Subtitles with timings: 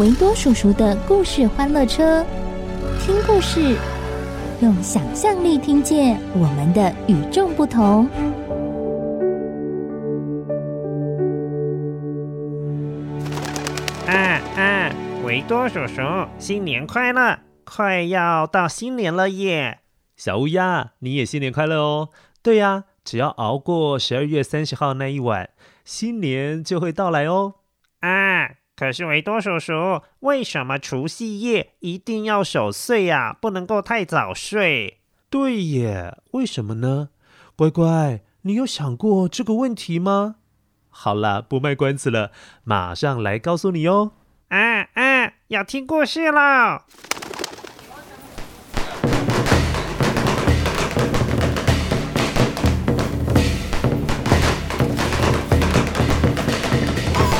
[0.00, 2.26] 维多叔叔的故事欢乐车，
[3.00, 3.76] 听故事，
[4.60, 8.08] 用想象力听见我们的与众不同。
[14.08, 14.92] 啊啊！
[15.22, 16.02] 维多叔叔，
[16.40, 17.38] 新年快乐！
[17.64, 19.78] 快要到新年了耶！
[20.16, 22.08] 小乌鸦，你也新年快乐哦！
[22.42, 22.84] 对呀。
[23.04, 25.50] 只要熬过十二月三十号那一晚，
[25.84, 27.56] 新年就会到来哦。
[28.00, 33.36] 啊，可是维多叔叔，为什么除夕夜一定要守岁呀？
[33.40, 34.98] 不能够太早睡。
[35.30, 37.10] 对耶，为什么呢？
[37.54, 40.36] 乖乖，你有想过这个问题吗？
[40.90, 42.32] 好了，不卖关子了，
[42.64, 44.12] 马上来告诉你哦。
[44.48, 46.84] 啊啊，要听故事了。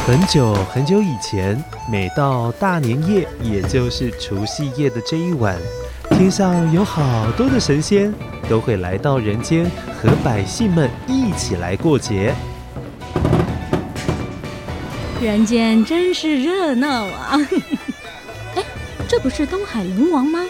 [0.07, 1.59] 很久很久以前，
[1.91, 5.57] 每到大年夜，也就是除夕夜的这一晚，
[6.11, 8.13] 天上有好多的神仙
[8.47, 9.65] 都会来到人间，
[9.97, 12.35] 和百姓们一起来过节。
[15.23, 17.41] 人间真是热闹啊！
[18.57, 18.63] 哎，
[19.09, 20.41] 这不是东海龙王吗？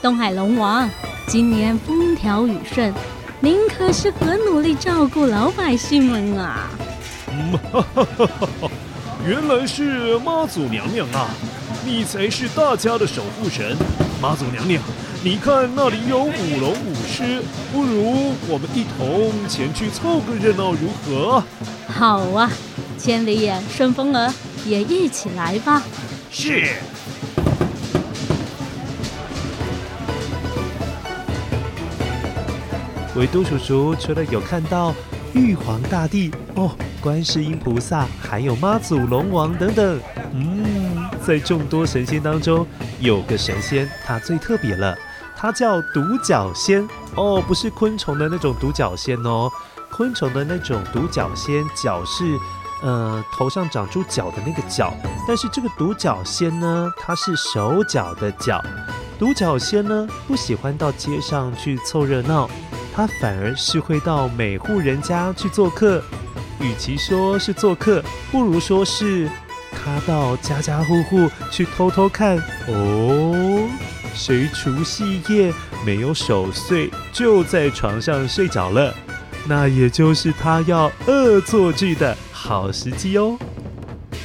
[0.00, 0.88] 东海龙王，
[1.26, 2.90] 今年风调雨顺，
[3.38, 6.70] 您可是很努力照顾老百姓们啊！
[7.50, 8.28] 哈哈哈
[8.60, 8.70] 哈，
[9.26, 11.28] 原来是妈祖娘娘啊！
[11.84, 13.76] 你才是大家的守护神，
[14.20, 14.82] 妈祖娘娘。
[15.24, 17.42] 你看那里有舞龙舞狮，
[17.72, 21.42] 不如我们一同前去凑个热闹，如何？
[21.88, 22.50] 好啊，
[22.98, 24.32] 千里眼、顺风耳
[24.64, 25.82] 也一起来吧。
[26.30, 26.68] 是。
[33.14, 34.94] 维多叔叔除了有看到
[35.32, 36.70] 玉皇大帝哦。
[37.00, 40.00] 观世音菩萨，还有妈祖、龙王等等。
[40.32, 42.64] 嗯，在众多神仙当中，
[43.00, 44.96] 有个神仙，他最特别了，
[45.36, 46.88] 他叫独角仙。
[47.16, 49.50] 哦，不是昆虫的那种独角仙哦，
[49.90, 52.24] 昆虫的那种独角仙，角是
[52.82, 54.94] 呃头上长出角的那个角，
[55.26, 58.62] 但是这个独角仙呢，它是手脚的脚。
[59.18, 62.48] 独角仙呢，不喜欢到街上去凑热闹，
[62.94, 66.02] 他反而是会到每户人家去做客。
[66.60, 69.28] 与其说是做客，不如说是
[69.72, 72.36] 他到家家户户去偷偷看
[72.68, 73.68] 哦，
[74.14, 75.52] 谁除夕夜
[75.84, 78.94] 没有守岁，就在床上睡着了，
[79.48, 83.36] 那也就是他要恶作剧的好时机哦。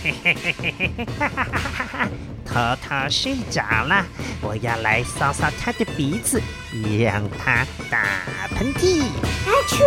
[2.48, 4.06] 偷偷睡着了，
[4.42, 6.42] 我要来搔搔他的鼻子，
[7.00, 9.04] 让他打喷嚏。
[9.46, 9.78] 阿嚏！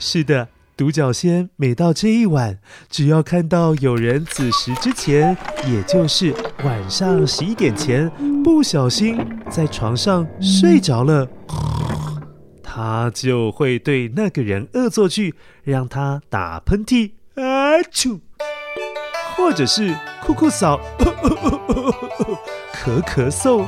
[0.00, 2.58] 是的，独角仙每到这一晚，
[2.88, 6.34] 只要看到有人子时之前，也就是
[6.64, 8.10] 晚上十一点前，
[8.42, 9.18] 不小心
[9.50, 11.28] 在床上睡着了，
[12.70, 15.34] 他就会对那个人恶作剧，
[15.64, 18.20] 让他打喷嚏，啊啾，
[19.34, 20.78] 或者是酷酷扫，
[22.74, 23.64] 咳咳嗽。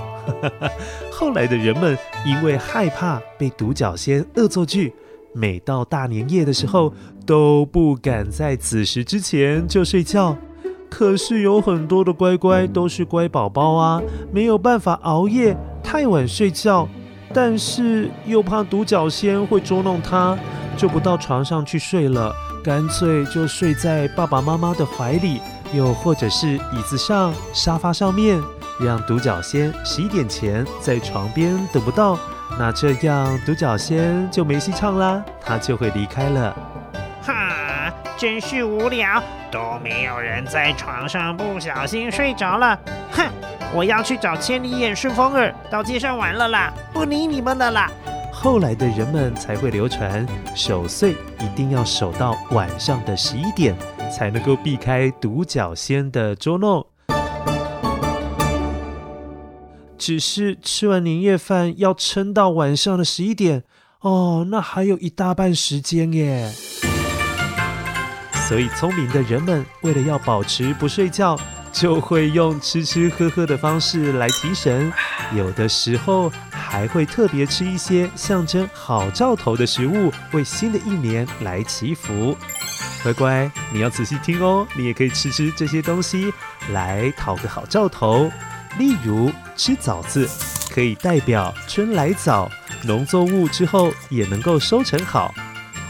[1.11, 1.97] 后来的人们
[2.27, 4.93] 因为害怕被独角仙恶作剧。
[5.33, 6.93] 每到大年夜的时候，
[7.25, 10.37] 都不敢在子时之前就睡觉。
[10.91, 16.87] 可是有很多的乖乖都是乖宝宝啊，没有办法熬夜太晚睡觉，
[17.33, 20.37] 但是又怕独角仙会捉弄他，
[20.77, 25.41] 就不到床上去睡了，干脆就睡在爸爸妈妈的怀里，
[25.73, 28.41] 又或者是椅子上、沙发上面，
[28.81, 32.19] 让独角仙十一点前在床边等不到。
[32.59, 36.55] 那这样独角仙就没戏唱啦，他就会离开了。
[37.23, 39.23] 哈，真是无聊，
[39.53, 42.77] 都没有人在床上不小心睡着了。
[43.13, 43.31] 哼，
[43.73, 47.89] 我要去找千里眼顺风耳，到街上玩了啦，不理你们了啦。
[48.33, 50.27] 后来的人们才会流传，
[50.57, 53.77] 守岁一定要守到晚上的十一点，
[54.11, 56.85] 才能够避开独角仙的捉弄。
[59.97, 63.63] 只是吃完年夜饭要撑到晚上的十一点
[64.01, 66.51] 哦，那还有一大半时间耶。
[68.49, 71.39] 所以聪明的人们为了要保持不睡觉，
[71.73, 74.93] 就会用吃吃喝喝的方式来提神，
[75.35, 82.37] 有的时候还会特别吃一些象征好兆头的食物，为新的一年来祈福。
[83.03, 86.33] 乖乖，你要仔细听哦，你也可以吃吃这些东西
[86.73, 88.31] 来讨个好兆头。
[88.79, 90.29] 例如吃枣子，
[90.73, 92.51] 可以代表春来早，
[92.85, 95.33] 农作物之后也能够收成好；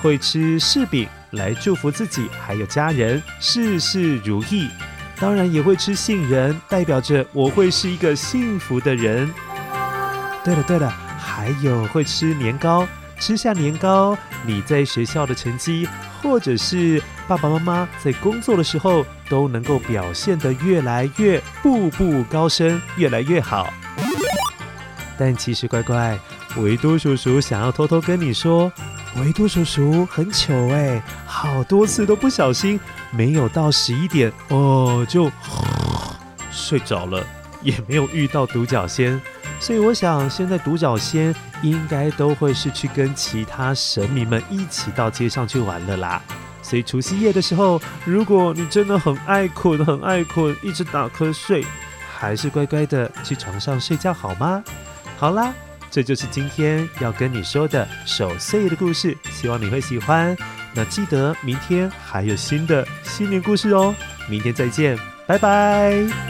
[0.01, 4.69] 会吃柿饼来祝福自己还有家人事事如意。
[5.21, 9.31] 当然也会吃杏仁，代表着我会是一个幸福的人。
[10.43, 10.89] 对了对了，
[11.19, 12.89] 还有会吃年糕，
[13.19, 15.87] 吃下年糕，你在学校的成绩，
[16.23, 23.71] 或者是爸爸妈妈在工作的时候，都能够表现得越来越步步高升，越来越好。
[25.19, 26.19] 但其实乖乖，
[26.57, 28.73] 维多叔叔想要偷偷跟你说，
[29.17, 32.79] 维多叔叔很糗哎，好多次都不小心
[33.11, 35.31] 没有到十一点哦，就
[36.51, 37.27] 睡着了，
[37.63, 39.21] 也没有遇到独角仙。
[39.59, 46.23] 所以我想，现在独角仙应该都会是去跟其他神明们一起到街上去玩了啦。
[46.63, 51.65] 所以除夕夜的时候，如果你真的很爱困、很爱困，一直打瞌睡，
[52.17, 54.63] 还是乖乖的去床上睡觉好吗？
[55.19, 55.53] 好啦，
[55.91, 60.37] 这就是今天要跟你说的守岁的故事，希望你会喜欢。
[60.73, 63.95] 那记得明天还有新的新年故事哦，
[64.29, 64.97] 明天再见，
[65.27, 66.30] 拜拜。